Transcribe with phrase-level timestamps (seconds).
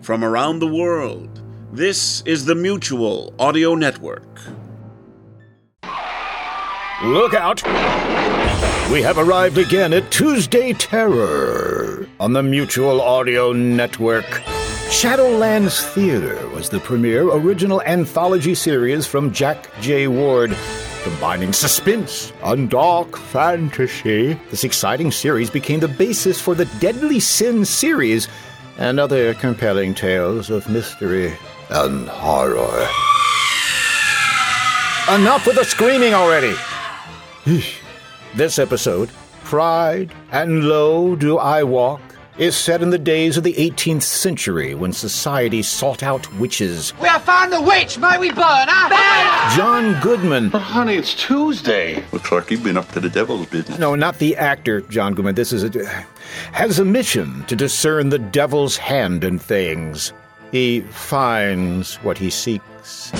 [0.00, 4.40] From around the world, this is the Mutual Audio Network.
[7.04, 7.62] Look out!
[8.90, 14.24] We have arrived again at Tuesday Terror on the Mutual Audio Network.
[14.88, 20.08] Shadowlands Theater was the premier original anthology series from Jack J.
[20.08, 20.56] Ward.
[21.02, 27.64] Combining suspense and dark fantasy, this exciting series became the basis for the Deadly Sin
[27.64, 28.28] series
[28.78, 31.34] and other compelling tales of mystery
[31.70, 32.88] and horror.
[35.14, 36.54] Enough with the screaming already!
[38.36, 39.10] This episode,
[39.42, 42.00] Pride and Lo Do I Walk,
[42.36, 46.92] is set in the days of the 18th century when society sought out witches.
[47.00, 47.98] We have found the witch!
[47.98, 48.88] May we burn her!
[49.98, 50.48] John Goodman.
[50.50, 52.04] But honey, it's Tuesday.
[52.12, 53.78] Looks like you've been up to the devil's business.
[53.78, 55.34] No, not the actor, John Goodman.
[55.34, 55.86] This is a.
[56.52, 60.12] has a mission to discern the devil's hand in things.
[60.52, 63.10] He finds what he seeks.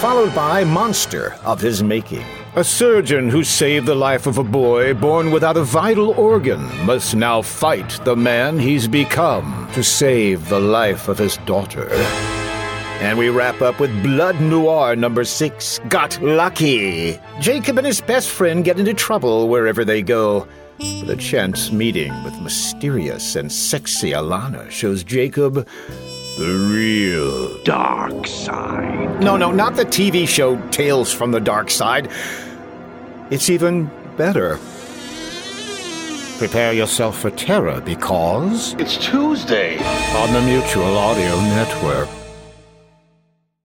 [0.00, 2.24] Followed by Monster of his making.
[2.56, 7.16] A surgeon who saved the life of a boy born without a vital organ must
[7.16, 11.88] now fight the man he's become to save the life of his daughter.
[13.00, 17.18] And we wrap up with Blood Noir number six, Got Lucky.
[17.40, 20.48] Jacob and his best friend get into trouble wherever they go.
[20.78, 25.54] But a chance meeting with mysterious and sexy Alana shows Jacob
[26.38, 29.22] the real dark side.
[29.22, 32.10] No, no, not the TV show Tales from the Dark Side.
[33.30, 34.58] It's even better.
[36.38, 39.78] Prepare yourself for terror because It's Tuesday.
[40.16, 42.08] on the Mutual Audio Network.